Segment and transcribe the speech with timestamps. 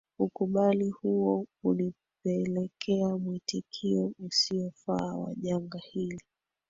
[0.19, 6.21] ukubali huo ulipelekea mwitikio usiyofaa wa janga hili